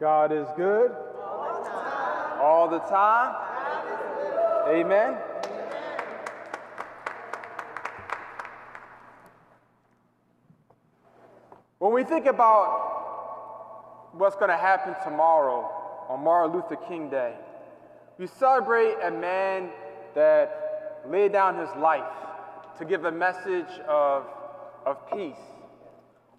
[0.00, 0.92] God is good.
[2.40, 3.34] All the time.
[4.68, 5.16] Amen.
[11.78, 15.68] When we think about what's going to happen tomorrow
[16.08, 17.34] on Martin Luther King Day,
[18.18, 19.70] we celebrate a man
[20.14, 22.04] that laid down his life
[22.78, 24.26] to give a message of,
[24.86, 25.34] of peace,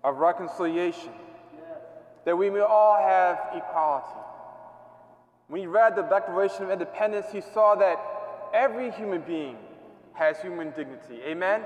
[0.04, 1.12] of reconciliation,
[2.26, 4.20] that we may all have equality.
[5.48, 7.98] When he read the Declaration of Independence, he saw that
[8.54, 9.58] every human being
[10.14, 11.22] has human dignity.
[11.26, 11.62] Amen?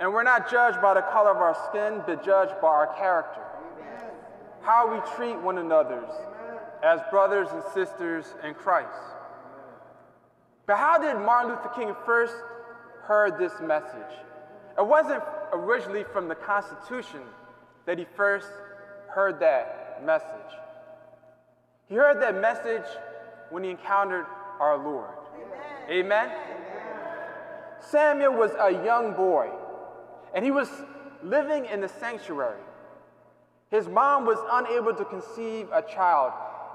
[0.00, 3.40] And we're not judged by the color of our skin, but judged by our character.
[4.62, 6.02] How we treat one another
[6.82, 8.88] as brothers and sisters in Christ.
[10.66, 12.34] But how did Martin Luther King first
[13.02, 14.16] heard this message?
[14.78, 17.20] It wasn't originally from the Constitution
[17.86, 18.48] that he first
[19.08, 20.28] heard that message.
[21.88, 22.86] He heard that message
[23.50, 24.26] when he encountered
[24.58, 25.10] our Lord.
[25.88, 26.30] Amen.
[26.30, 26.30] Amen.
[27.80, 29.50] Samuel was a young boy,
[30.34, 30.68] and he was
[31.22, 32.60] living in the sanctuary.
[33.70, 36.32] His mom was unable to conceive a child,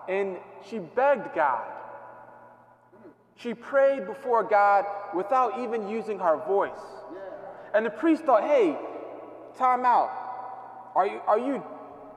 [0.08, 0.38] and
[0.70, 1.66] she begged God.
[3.36, 4.86] She prayed before God
[5.16, 6.72] without even using her voice.
[7.74, 8.78] And the priest thought, hey,
[9.58, 10.12] time out.
[10.96, 11.64] Are you, are you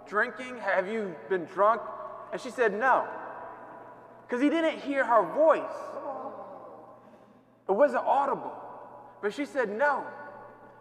[0.07, 0.59] drinking?
[0.59, 1.83] Have you been drunk?
[2.33, 3.07] And she said, No.
[4.27, 5.61] Because he didn't hear her voice.
[7.69, 8.53] It wasn't audible.
[9.21, 10.05] But she said, No.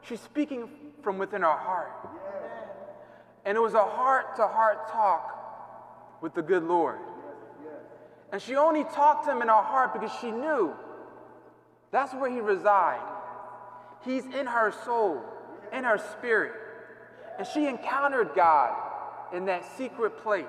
[0.02, 0.70] She's speaking
[1.04, 1.92] from within her heart.
[3.46, 7.00] And it was a heart to heart talk with the good Lord.
[8.32, 10.74] And she only talked to him in her heart because she knew
[11.92, 13.04] that's where he resides.
[14.06, 15.22] He's in her soul,
[15.74, 16.54] in her spirit.
[17.38, 18.76] And she encountered God
[19.34, 20.46] in that secret place.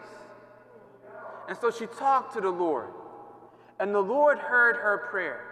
[1.49, 2.89] And so she talked to the Lord.
[3.81, 5.45] And the Lord heard her prayer.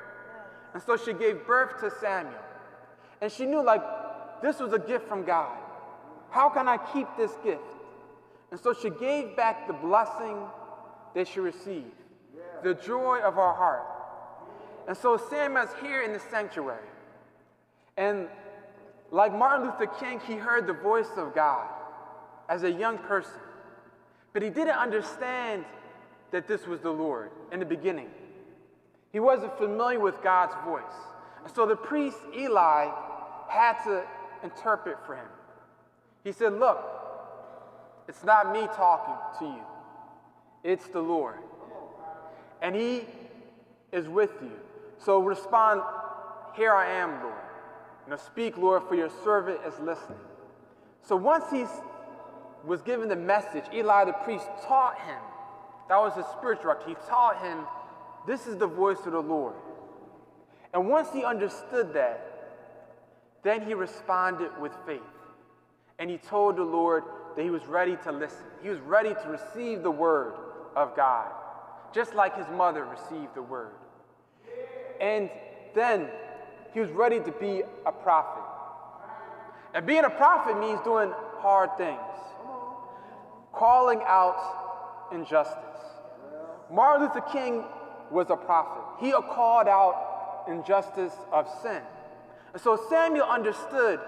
[0.74, 2.34] And so she gave birth to Samuel.
[3.20, 3.82] And she knew, like,
[4.42, 5.56] this was a gift from God.
[6.30, 7.62] How can I keep this gift?
[8.50, 10.38] And so she gave back the blessing
[11.14, 11.86] that she received,
[12.62, 13.86] the joy of her heart.
[14.88, 16.88] And so Samuel's here in the sanctuary.
[17.96, 18.28] And
[19.10, 21.68] like Martin Luther King, he heard the voice of God
[22.48, 23.40] as a young person.
[24.32, 25.64] But he didn't understand
[26.30, 28.08] that this was the Lord in the beginning.
[29.12, 30.82] He wasn't familiar with God's voice.
[31.44, 32.88] And so the priest Eli
[33.48, 34.04] had to
[34.44, 35.26] interpret for him.
[36.22, 36.84] He said, Look,
[38.08, 39.62] it's not me talking to you,
[40.62, 41.38] it's the Lord.
[42.62, 43.04] And he
[43.90, 44.52] is with you.
[44.98, 45.80] So respond,
[46.54, 47.34] Here I am, Lord.
[48.10, 50.18] Know, speak, Lord, for your servant is listening.
[51.02, 51.64] So once he
[52.66, 55.20] was given the message, Eli the priest taught him
[55.90, 56.84] that was his spiritual act.
[56.86, 57.66] He taught him,
[58.24, 59.54] this is the voice of the Lord.
[60.72, 62.52] And once he understood that,
[63.42, 65.00] then he responded with faith.
[65.98, 67.02] And he told the Lord
[67.34, 68.44] that he was ready to listen.
[68.62, 70.34] He was ready to receive the word
[70.76, 71.26] of God,
[71.92, 73.72] just like his mother received the word.
[75.00, 75.28] And
[75.74, 76.08] then
[76.72, 78.42] he was ready to be a prophet.
[79.74, 82.00] And being a prophet means doing hard things,
[83.52, 85.56] calling out injustice.
[86.72, 87.64] Martin Luther King
[88.10, 88.82] was a prophet.
[89.04, 91.82] He called out injustice of sin.
[92.52, 94.00] And so Samuel understood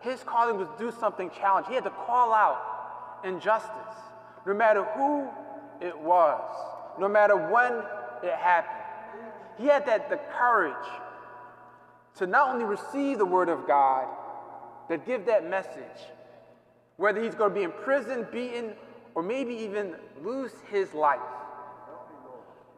[0.00, 1.70] his calling was to do something challenging.
[1.70, 3.70] He had to call out injustice,
[4.46, 5.28] no matter who
[5.80, 6.42] it was,
[7.00, 7.72] no matter when
[8.22, 8.84] it happened.
[9.56, 10.74] He had that the courage
[12.18, 14.06] to not only receive the word of God,
[14.88, 15.82] but give that message.
[16.96, 18.74] Whether he's going to be in prison, beaten,
[19.14, 21.20] or maybe even lose his life.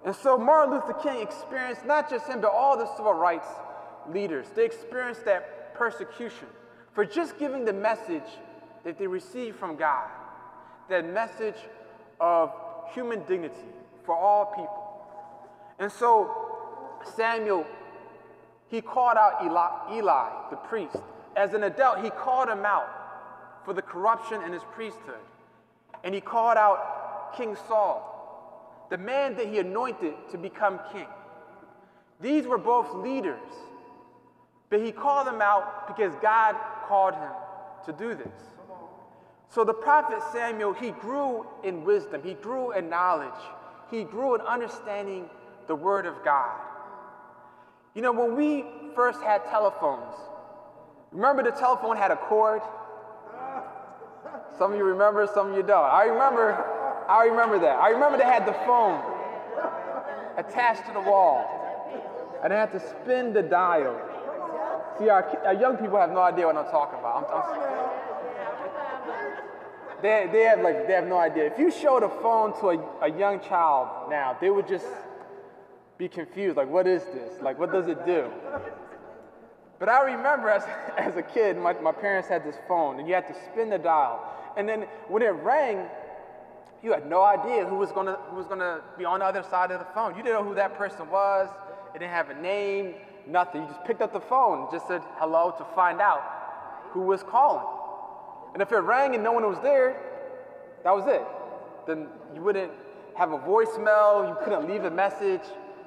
[0.05, 3.49] And so Martin Luther King experienced not just him, but all the civil rights
[4.13, 4.47] leaders.
[4.55, 6.47] They experienced that persecution
[6.93, 8.23] for just giving the message
[8.85, 10.09] that they received from God,
[10.89, 11.57] that message
[12.21, 12.53] of
[12.93, 13.55] human dignity
[14.05, 14.85] for all people.
[15.79, 16.31] And so
[17.17, 17.67] Samuel,
[18.69, 20.97] he called out Eli, Eli, the priest.
[21.37, 22.89] As an adult, he called him out
[23.65, 25.21] for the corruption in his priesthood.
[26.03, 31.07] And he called out King Saul, the man that he anointed to become king.
[32.21, 33.41] These were both leaders,
[34.71, 37.31] but he called them out because God called him
[37.85, 38.33] to do this.
[39.49, 43.41] So the prophet Samuel, he grew in wisdom, he grew in knowledge,
[43.91, 45.29] he grew in understanding
[45.67, 46.59] the word of God.
[47.97, 48.63] You know, when we
[48.95, 50.15] first had telephones,
[51.13, 52.61] remember the telephone had a cord?
[54.59, 55.91] Some of you remember, some of you don't.
[55.91, 56.53] I remember,
[57.09, 57.79] I remember that.
[57.79, 59.03] I remember they had the phone
[60.37, 61.49] attached to the wall.
[62.45, 63.99] And I had to spin the dial.
[64.99, 67.25] See, our, our young people have no idea what I'm talking about.
[67.25, 67.77] I'm, I'm,
[70.03, 71.47] they, they have like they have no idea.
[71.47, 74.85] If you showed a phone to a, a young child now, they would just
[75.99, 76.57] be confused.
[76.57, 77.41] Like, what is this?
[77.41, 78.31] Like, what does it do?
[79.79, 80.65] But I remember as,
[80.99, 83.79] as a kid, my, my parents had this phone, and you had to spin the
[83.79, 84.23] dial.
[84.57, 85.87] And then when it rang,
[86.83, 89.71] you had no idea who was gonna who was gonna be on the other side
[89.71, 90.17] of the phone.
[90.17, 91.49] You didn't know who that person was.
[91.95, 92.95] It didn't have a name,
[93.27, 93.63] nothing.
[93.63, 96.23] You just picked up the phone, just said hello to find out
[96.91, 97.67] who was calling.
[98.53, 99.97] And if it rang and no one was there,
[100.85, 101.23] that was it.
[101.87, 102.73] Then you wouldn't
[103.15, 105.43] have a voicemail, you couldn't leave a message,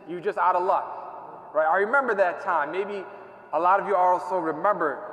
[0.09, 1.51] you were just out of luck.
[1.53, 1.67] Right?
[1.67, 2.71] I remember that time.
[2.71, 3.05] Maybe
[3.53, 5.05] a lot of you also remember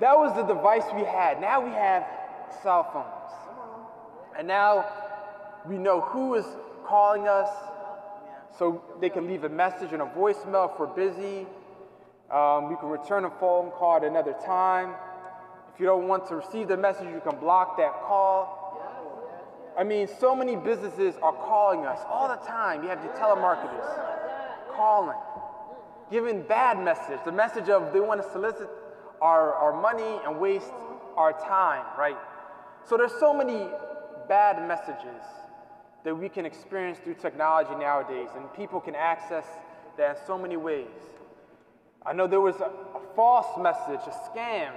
[0.00, 1.40] that was the device we had.
[1.40, 2.06] Now we have
[2.62, 3.32] cell phones.
[4.38, 4.84] And now
[5.66, 6.44] we know who is
[6.84, 7.48] calling us
[8.58, 11.46] so they can leave a message and a voicemail if we're busy.
[12.30, 14.94] Um, we can return a phone call at another time.
[15.72, 18.65] If you don't want to receive the message, you can block that call.
[19.78, 22.82] I mean, so many businesses are calling us all the time.
[22.82, 25.18] You have the telemarketers calling,
[26.10, 28.68] giving bad message, the message of they want to solicit
[29.20, 30.72] our, our money and waste
[31.16, 32.16] our time, right?
[32.88, 33.68] So there's so many
[34.28, 35.22] bad messages
[36.04, 39.44] that we can experience through technology nowadays, and people can access
[39.98, 40.86] that in so many ways.
[42.04, 44.72] I know there was a, a false message, a scam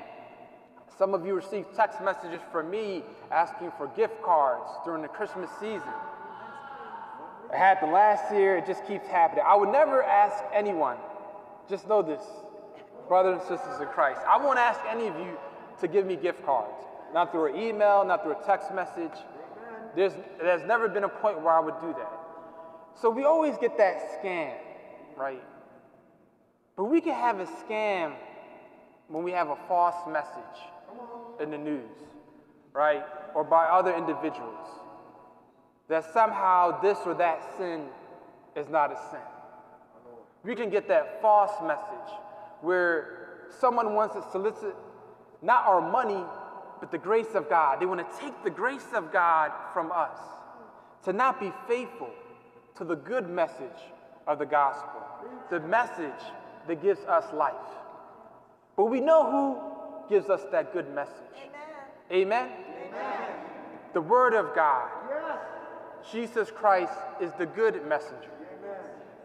[0.97, 5.49] some of you received text messages from me asking for gift cards during the Christmas
[5.59, 5.93] season.
[7.51, 9.43] It happened last year, it just keeps happening.
[9.47, 10.97] I would never ask anyone,
[11.69, 12.21] just know this,
[13.07, 15.37] brothers and sisters in Christ, I won't ask any of you
[15.81, 16.85] to give me gift cards.
[17.13, 19.17] Not through an email, not through a text message.
[19.95, 22.11] There's, there's never been a point where I would do that.
[23.01, 24.53] So we always get that scam,
[25.17, 25.41] right?
[26.75, 28.13] But we can have a scam
[29.07, 30.61] when we have a false message
[31.39, 31.97] in the news,
[32.73, 33.03] right?
[33.33, 34.67] Or by other individuals.
[35.87, 37.85] That somehow this or that sin
[38.55, 39.19] is not a sin.
[40.43, 42.13] We can get that false message
[42.61, 44.75] where someone wants to solicit
[45.41, 46.23] not our money,
[46.79, 47.79] but the grace of God.
[47.79, 50.17] They want to take the grace of God from us
[51.05, 52.09] to not be faithful
[52.77, 53.81] to the good message
[54.27, 55.01] of the gospel,
[55.49, 56.21] the message
[56.67, 57.53] that gives us life.
[58.75, 59.68] But we know who
[60.09, 61.13] gives us that good message.
[62.11, 62.47] Amen?
[62.47, 62.49] Amen?
[62.89, 63.31] Amen.
[63.93, 64.89] The Word of God.
[65.09, 65.39] Yes.
[66.11, 68.31] Jesus Christ is the good messenger.
[68.59, 68.77] Amen.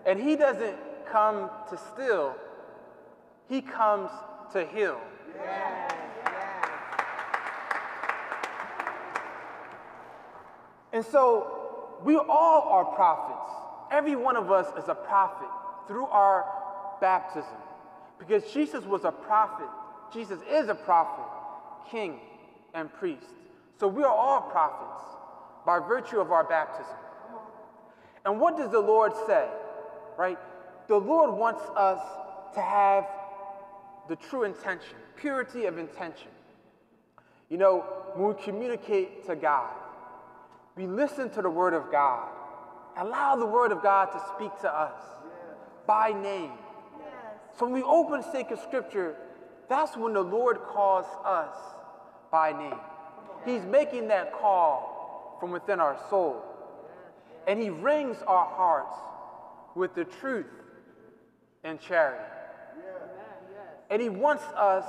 [0.06, 0.76] And He doesn't
[1.10, 2.36] come to steal,
[3.48, 4.10] He comes
[4.52, 5.00] to heal.
[5.36, 5.94] Yes.
[10.94, 13.52] And so we all are prophets.
[13.90, 15.48] Every one of us is a prophet
[15.88, 16.46] through our
[17.00, 17.56] baptism
[18.18, 19.68] because Jesus was a prophet
[20.14, 21.24] Jesus is a prophet,
[21.90, 22.20] king,
[22.72, 23.26] and priest.
[23.80, 25.04] So we are all prophets
[25.66, 26.96] by virtue of our baptism.
[28.24, 29.48] And what does the Lord say?
[30.16, 30.38] Right?
[30.86, 32.00] The Lord wants us
[32.54, 33.04] to have
[34.08, 36.28] the true intention, purity of intention.
[37.48, 37.84] You know,
[38.14, 39.72] when we communicate to God,
[40.76, 42.28] we listen to the Word of God,
[42.96, 45.00] allow the Word of God to speak to us
[45.86, 46.52] by name.
[47.58, 49.16] So when we open sacred scripture,
[49.68, 51.54] that's when the Lord calls us
[52.30, 52.78] by name.
[53.44, 56.42] He's making that call from within our soul.
[57.46, 58.96] And He rings our hearts
[59.74, 60.46] with the truth
[61.62, 62.24] and charity.
[63.90, 64.84] And He wants us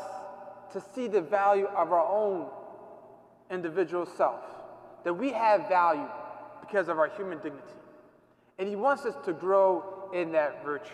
[0.74, 2.48] to see the value of our own
[3.52, 4.42] individual self,
[5.04, 6.10] that we have value
[6.62, 7.62] because of our human dignity.
[8.58, 10.92] And He wants us to grow in that virtue,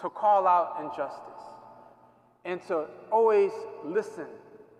[0.00, 1.31] to call out injustice
[2.44, 3.52] and to always
[3.84, 4.26] listen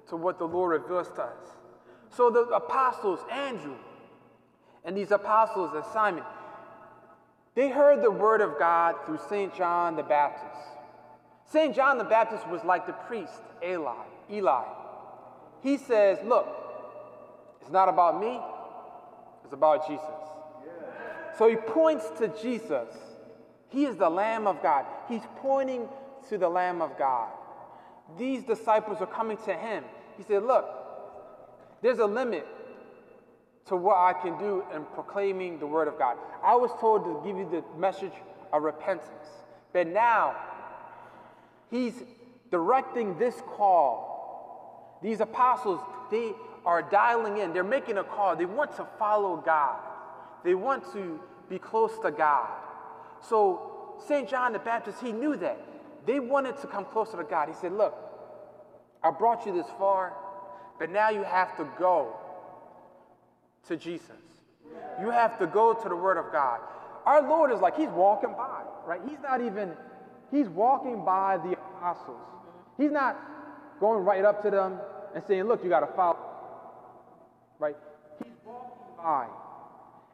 [0.09, 1.49] to what the Lord reveals to us.
[2.11, 3.76] So the apostles, Andrew,
[4.85, 6.25] and these apostles and Simon,
[7.54, 9.54] they heard the word of God through St.
[9.54, 10.61] John the Baptist.
[11.47, 11.75] St.
[11.75, 13.95] John the Baptist was like the priest, Eli.
[14.31, 14.64] Eli.
[15.62, 16.49] He says, Look,
[17.61, 18.40] it's not about me,
[19.45, 20.04] it's about Jesus.
[21.38, 22.88] So he points to Jesus.
[23.69, 24.85] He is the Lamb of God.
[25.09, 25.88] He's pointing
[26.28, 27.31] to the Lamb of God
[28.19, 29.85] these disciples are coming to him.
[30.16, 30.66] He said, Look,
[31.83, 32.47] there's a limit
[33.66, 36.16] to what I can do in proclaiming the word of God.
[36.42, 38.12] I was told to give you the message
[38.52, 39.28] of repentance,
[39.73, 40.37] but now
[41.71, 42.02] he's
[42.50, 44.99] directing this call.
[45.02, 46.33] These apostles, they
[46.64, 48.37] are dialing in, they're making a call.
[48.37, 49.81] They want to follow God,
[50.45, 52.49] they want to be close to God.
[53.21, 54.28] So, St.
[54.28, 55.59] John the Baptist, he knew that.
[56.07, 57.49] They wanted to come closer to God.
[57.49, 57.97] He said, Look,
[59.03, 60.15] I brought you this far,
[60.79, 62.17] but now you have to go
[63.69, 64.17] to Jesus.
[65.01, 66.61] You have to go to the Word of God.
[67.07, 69.01] Our Lord is like, He's walking by, right?
[69.09, 69.73] He's not even,
[70.31, 72.21] He's walking by the apostles.
[72.77, 73.19] He's not
[73.81, 74.79] going right up to them
[75.15, 76.19] and saying, Look, you got to follow.
[77.59, 77.77] Right?
[78.19, 79.27] He's walking by.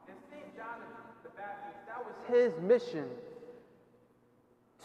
[0.09, 0.57] And St.
[0.57, 0.81] John
[1.23, 3.07] the Baptist, that was his mission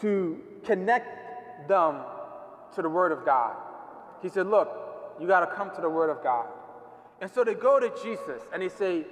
[0.03, 2.01] to connect them
[2.75, 3.55] to the Word of God.
[4.21, 4.69] He said, Look,
[5.19, 6.47] you got to come to the Word of God.
[7.21, 9.05] And so they go to Jesus and they say,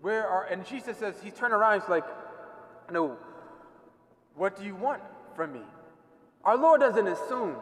[0.00, 2.04] Where are, and Jesus says, He turned around, he's like,
[2.92, 3.16] No,
[4.36, 5.02] what do you want
[5.34, 5.62] from me?
[6.44, 7.56] Our Lord doesn't assume.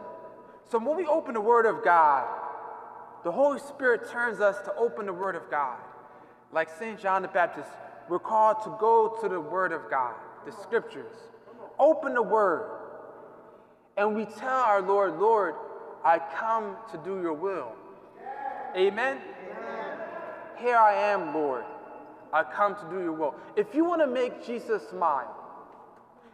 [0.69, 2.27] So when we open the Word of God,
[3.23, 5.77] the Holy Spirit turns us to open the Word of God.
[6.51, 6.99] Like St.
[6.99, 7.69] John the Baptist,
[8.09, 10.13] we're called to go to the Word of God,
[10.45, 11.30] the Scriptures.
[11.81, 12.69] Open the Word.
[13.97, 15.55] And we tell our Lord, Lord,
[16.05, 17.73] I come to do your will.
[18.75, 19.17] Amen?
[19.17, 19.97] Amen?
[20.59, 21.65] Here I am, Lord.
[22.31, 23.35] I come to do your will.
[23.55, 25.35] If you want to make Jesus smile,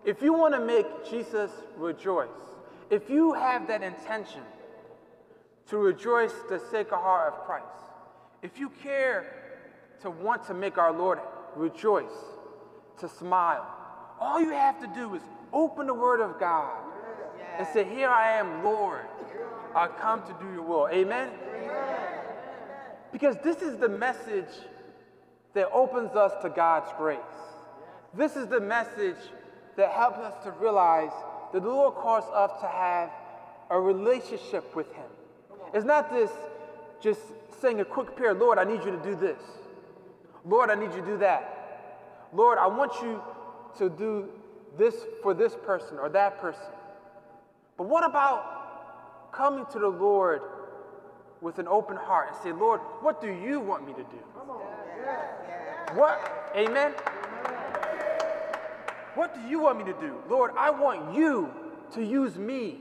[0.06, 2.28] if you want to make Jesus rejoice,
[2.90, 4.42] if you have that intention
[5.70, 7.66] to rejoice the sacred heart of Christ,
[8.42, 9.34] if you care
[10.02, 11.20] to want to make our Lord
[11.56, 12.06] rejoice,
[13.00, 13.66] to smile,
[14.20, 15.22] all you have to do is
[15.54, 16.78] open the Word of God
[17.58, 19.06] and say, Here I am, Lord.
[19.76, 20.90] I come to do your will.
[20.92, 21.30] Amen?
[23.12, 24.50] Because this is the message
[25.54, 27.20] that opens us to God's grace.
[28.14, 29.18] This is the message
[29.76, 31.12] that helps us to realize
[31.54, 33.12] that the Lord calls us to have
[33.70, 35.06] a relationship with Him.
[35.74, 36.32] It's not this
[37.02, 37.22] just
[37.62, 39.40] saying a quick prayer, Lord, I need you to do this.
[40.46, 42.28] Lord, I need you to do that.
[42.34, 43.22] Lord, I want you
[43.78, 44.30] to do
[44.78, 46.74] this for this person or that person.
[47.78, 50.42] But what about coming to the Lord
[51.42, 54.20] with an open heart and say, Lord, what do you want me to do?
[55.94, 56.52] What?
[56.56, 56.94] Amen?
[59.16, 60.16] What do you want me to do?
[60.30, 61.50] Lord, I want you
[61.94, 62.80] to use me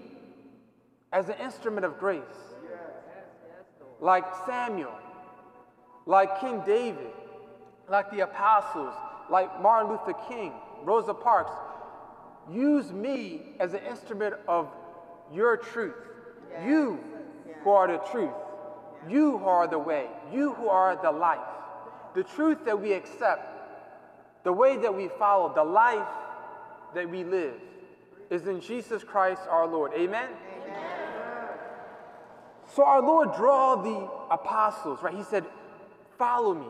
[1.12, 2.23] as an instrument of grace.
[4.00, 4.93] Like Samuel,
[6.05, 7.12] like King David,
[7.88, 8.95] like the apostles,
[9.31, 10.52] like Martin Luther King,
[10.85, 11.52] Rosa Parks.
[12.50, 14.69] Use me as an instrument of
[15.33, 15.95] your truth.
[16.65, 17.00] You
[17.62, 18.33] who are the truth.
[19.09, 20.07] You who are the way.
[20.33, 21.41] You who are the life.
[22.15, 26.09] The truth that we accept, the way that we follow, the life
[26.95, 27.55] that we live
[28.31, 29.93] is in Jesus Christ our Lord.
[29.95, 30.29] Amen?
[30.62, 30.79] Amen?
[32.75, 35.15] So our Lord draw the apostles, right?
[35.15, 35.45] He said,
[36.19, 36.67] follow me.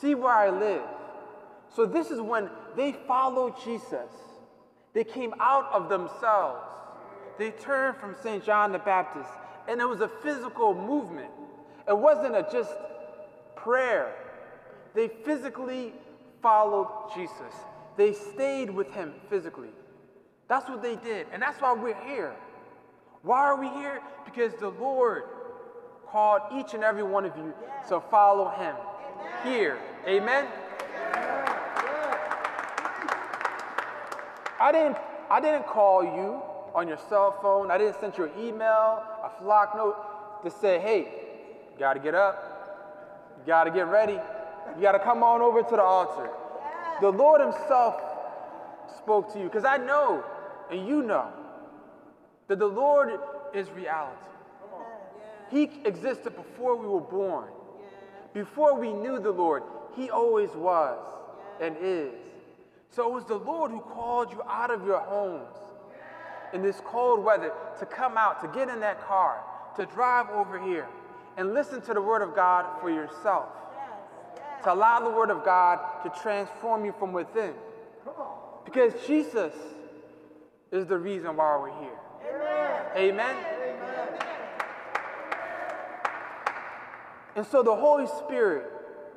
[0.00, 0.82] See where I live.
[1.74, 4.10] So this is when they followed Jesus.
[4.94, 6.60] They came out of themselves.
[7.38, 8.44] They turned from St.
[8.44, 9.30] John the Baptist.
[9.68, 11.30] And it was a physical movement.
[11.88, 12.72] It wasn't a just
[13.56, 14.14] prayer.
[14.94, 15.92] They physically
[16.42, 17.54] followed Jesus.
[17.96, 19.70] They stayed with him physically.
[20.48, 21.26] That's what they did.
[21.32, 22.34] And that's why we're here.
[23.22, 24.02] Why are we here?
[24.24, 25.22] Because the Lord
[26.06, 27.54] called each and every one of you
[27.88, 29.32] to follow him Amen.
[29.44, 29.78] here.
[30.06, 30.46] Amen?
[34.62, 34.96] I didn't,
[35.28, 36.40] I didn't call you
[36.72, 37.72] on your cell phone.
[37.72, 41.00] I didn't send you an email, a Flocknote to say, hey,
[41.72, 43.34] you got to get up.
[43.40, 44.20] You got to get ready.
[44.76, 46.30] You got to come on over to the altar.
[47.00, 48.00] The Lord Himself
[48.98, 50.22] spoke to you because I know
[50.70, 51.28] and you know
[52.46, 53.18] that the Lord
[53.52, 54.16] is reality.
[55.50, 57.48] He existed before we were born.
[58.32, 59.64] Before we knew the Lord,
[59.96, 60.98] He always was
[61.60, 62.14] and is.
[62.92, 65.56] So it was the Lord who called you out of your homes
[66.52, 69.40] in this cold weather to come out, to get in that car,
[69.76, 70.86] to drive over here
[71.38, 73.48] and listen to the Word of God for yourself.
[74.64, 77.54] To allow the Word of God to transform you from within.
[78.66, 79.54] Because Jesus
[80.70, 81.98] is the reason why we're here.
[82.94, 83.36] Amen.
[83.36, 83.36] Amen.
[87.34, 88.70] And so the Holy Spirit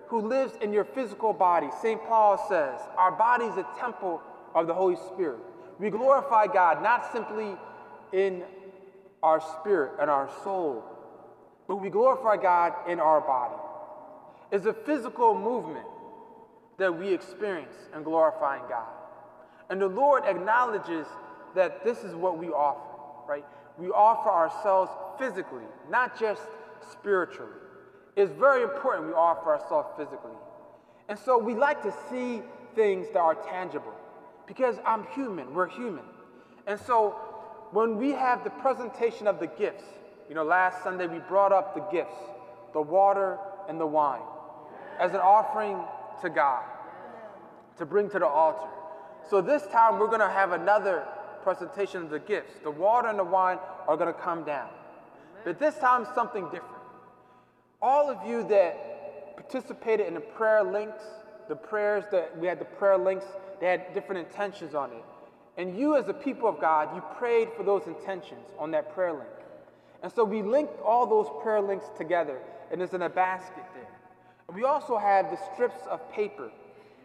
[0.07, 2.03] who lives in your physical body, St.
[2.05, 4.21] Paul says, our body is a temple
[4.53, 5.39] of the Holy Spirit.
[5.79, 7.57] We glorify God not simply
[8.13, 8.43] in
[9.21, 10.83] our spirit and our soul,
[11.67, 13.55] but we glorify God in our body.
[14.51, 15.87] It's a physical movement
[16.77, 18.87] that we experience in glorifying God.
[19.69, 21.07] And the Lord acknowledges
[21.55, 23.45] that this is what we offer, right?
[23.77, 26.43] We offer ourselves physically, not just
[26.91, 27.51] spiritually.
[28.15, 30.31] It's very important we offer ourselves physically.
[31.09, 32.41] And so we like to see
[32.75, 33.93] things that are tangible
[34.47, 36.03] because I'm human, we're human.
[36.67, 37.11] And so
[37.71, 39.83] when we have the presentation of the gifts,
[40.29, 42.15] you know, last Sunday we brought up the gifts,
[42.73, 44.21] the water and the wine,
[44.99, 45.77] as an offering
[46.21, 46.63] to God
[47.77, 48.69] to bring to the altar.
[49.29, 51.05] So this time we're going to have another
[51.43, 52.53] presentation of the gifts.
[52.63, 54.69] The water and the wine are going to come down.
[55.43, 56.74] But this time something different.
[57.81, 61.03] All of you that participated in the prayer links,
[61.47, 63.25] the prayers that we had the prayer links,
[63.59, 65.03] they had different intentions on it.
[65.57, 69.13] And you, as a people of God, you prayed for those intentions on that prayer
[69.13, 69.29] link.
[70.03, 72.39] And so we linked all those prayer links together,
[72.71, 73.87] and it's in a basket there.
[74.47, 76.51] And we also have the strips of paper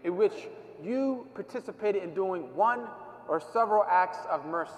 [0.05, 0.49] in which
[0.83, 2.87] you participated in doing one
[3.29, 4.73] or several acts of mercy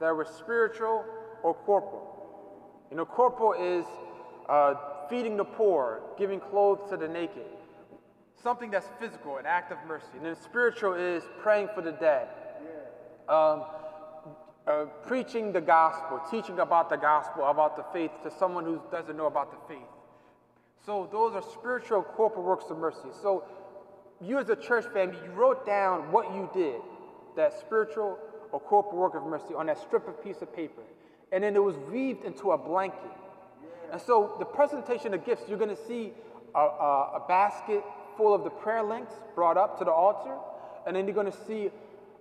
[0.00, 1.04] that were spiritual
[1.42, 2.12] or corporal.
[2.90, 3.84] You know, corporal is
[4.48, 4.74] uh,
[5.08, 7.46] feeding the poor, giving clothes to the naked,
[8.42, 10.06] something that's physical, an act of mercy.
[10.14, 12.28] And then spiritual is praying for the dead,
[13.28, 13.64] um,
[14.66, 19.16] uh, preaching the gospel, teaching about the gospel, about the faith to someone who doesn't
[19.16, 19.88] know about the faith.
[20.84, 23.08] So those are spiritual corporal works of mercy.
[23.22, 23.44] So
[24.20, 26.80] you as a church family, you wrote down what you did,
[27.36, 28.18] that spiritual
[28.52, 30.82] or corporal work of mercy, on that strip of piece of paper.
[31.32, 33.10] And then it was weaved into a blanket.
[33.92, 36.12] And so the presentation of gifts, you're going to see
[36.54, 37.82] a, a, a, basket
[38.16, 40.36] full of the prayer links brought up to the altar.
[40.86, 41.70] And then you're going to see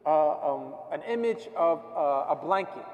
[0.05, 2.85] uh, um, an image of uh, a blanket.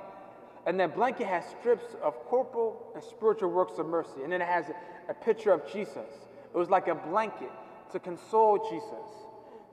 [0.66, 4.24] And that blanket has strips of corporal and spiritual works of mercy.
[4.24, 6.10] And then it has a, a picture of Jesus.
[6.54, 7.52] It was like a blanket
[7.92, 9.22] to console Jesus.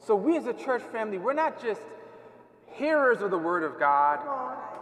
[0.04, 1.82] So we as a church family, we're not just
[2.66, 4.20] hearers of the word of God,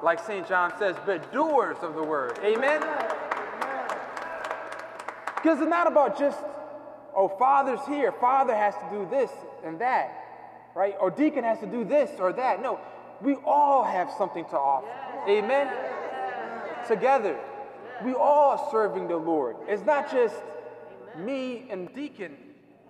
[0.03, 0.47] like St.
[0.47, 2.39] John says, but doers of the word.
[2.45, 2.83] Amen?
[5.47, 6.41] Because it's not about just,
[7.15, 9.31] oh, father's here, father has to do this
[9.65, 10.11] and that,
[10.75, 10.97] right?
[11.01, 12.61] Or deacon has to do this or that.
[12.61, 12.81] No,
[13.21, 14.89] we all have something to offer.
[15.29, 15.73] Amen?
[16.89, 17.39] Together,
[18.05, 19.55] we all are serving the Lord.
[19.69, 20.35] It's not just
[21.17, 22.37] me and deacon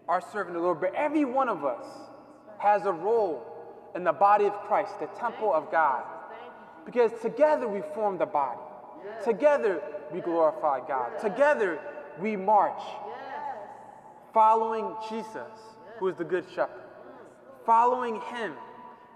[0.08, 1.84] are serving the Lord, but every one of us
[2.56, 3.44] has a role
[3.94, 6.04] in the body of Christ, the temple of God.
[6.86, 8.60] Because together we form the body.
[9.22, 11.20] Together we glorify God.
[11.20, 11.78] Together
[12.20, 12.82] we march
[14.32, 15.58] following Jesus,
[15.98, 16.82] who is the good shepherd.
[17.64, 18.52] Following him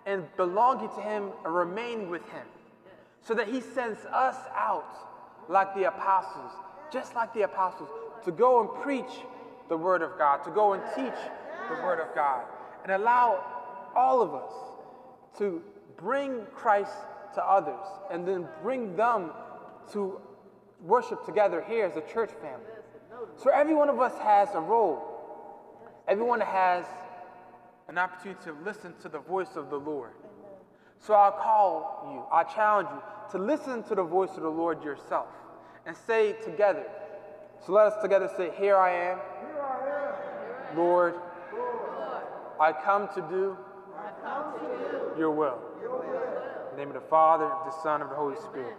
[0.06, 2.46] and belonging to him and remaining with him.
[3.20, 4.96] So that he sends us out
[5.50, 6.52] like the apostles,
[6.90, 7.90] just like the apostles,
[8.24, 9.12] to go and preach
[9.68, 11.20] the Word of God, to go and teach
[11.68, 12.44] the Word of God,
[12.84, 13.44] and allow
[13.94, 14.52] all of us
[15.38, 15.60] to
[15.98, 16.96] bring Christ
[17.34, 19.32] to others and then bring them
[19.92, 20.18] to
[20.82, 22.79] worship together here as a church family.
[23.36, 25.02] So every one of us has a role.
[26.08, 26.84] Everyone has
[27.88, 30.12] an opportunity to listen to the voice of the Lord.
[30.98, 33.02] So I'll call you, I challenge you
[33.32, 35.28] to listen to the voice of the Lord yourself
[35.86, 36.84] and say together.
[37.64, 39.18] So let us together say, Here I am.
[40.76, 41.14] Lord,
[42.60, 43.56] I come to do
[45.18, 45.58] your will.
[46.70, 48.76] In the name of the Father, the Son, and the Holy Spirit.